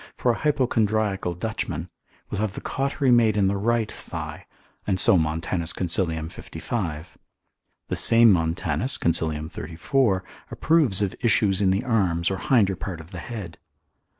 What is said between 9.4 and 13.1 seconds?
34. approves of issues in the arms or hinder part